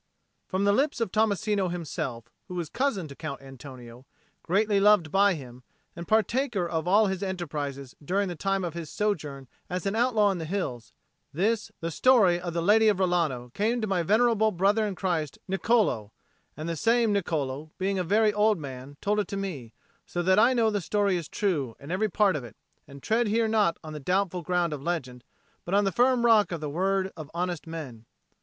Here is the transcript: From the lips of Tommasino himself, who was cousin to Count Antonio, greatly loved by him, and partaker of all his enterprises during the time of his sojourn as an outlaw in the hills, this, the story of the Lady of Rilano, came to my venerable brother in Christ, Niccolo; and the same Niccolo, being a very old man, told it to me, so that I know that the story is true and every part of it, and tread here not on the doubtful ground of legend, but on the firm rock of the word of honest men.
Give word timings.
From 0.47 0.63
the 0.63 0.73
lips 0.73 0.99
of 0.99 1.11
Tommasino 1.11 1.67
himself, 1.71 2.27
who 2.47 2.55
was 2.55 2.69
cousin 2.69 3.07
to 3.07 3.15
Count 3.15 3.39
Antonio, 3.39 4.07
greatly 4.41 4.79
loved 4.79 5.11
by 5.11 5.35
him, 5.35 5.61
and 5.95 6.07
partaker 6.07 6.67
of 6.67 6.87
all 6.87 7.05
his 7.05 7.21
enterprises 7.21 7.95
during 8.03 8.27
the 8.27 8.35
time 8.35 8.63
of 8.63 8.73
his 8.73 8.89
sojourn 8.89 9.47
as 9.69 9.85
an 9.85 9.95
outlaw 9.95 10.31
in 10.31 10.39
the 10.39 10.45
hills, 10.45 10.91
this, 11.31 11.71
the 11.81 11.91
story 11.91 12.39
of 12.41 12.51
the 12.53 12.63
Lady 12.63 12.87
of 12.87 12.97
Rilano, 12.97 13.53
came 13.53 13.79
to 13.79 13.85
my 13.85 14.01
venerable 14.01 14.51
brother 14.51 14.87
in 14.87 14.95
Christ, 14.95 15.37
Niccolo; 15.47 16.11
and 16.57 16.67
the 16.67 16.75
same 16.75 17.13
Niccolo, 17.13 17.69
being 17.77 17.99
a 17.99 18.03
very 18.03 18.33
old 18.33 18.57
man, 18.57 18.97
told 19.01 19.19
it 19.19 19.27
to 19.27 19.37
me, 19.37 19.71
so 20.07 20.23
that 20.23 20.39
I 20.39 20.53
know 20.55 20.71
that 20.71 20.79
the 20.79 20.81
story 20.81 21.15
is 21.15 21.27
true 21.27 21.75
and 21.79 21.91
every 21.91 22.09
part 22.09 22.35
of 22.35 22.43
it, 22.43 22.55
and 22.87 23.03
tread 23.03 23.27
here 23.27 23.47
not 23.47 23.77
on 23.83 23.93
the 23.93 23.99
doubtful 23.99 24.41
ground 24.41 24.73
of 24.73 24.81
legend, 24.81 25.23
but 25.63 25.75
on 25.75 25.83
the 25.83 25.91
firm 25.91 26.25
rock 26.25 26.51
of 26.51 26.59
the 26.59 26.71
word 26.71 27.11
of 27.15 27.29
honest 27.35 27.67
men. 27.67 28.07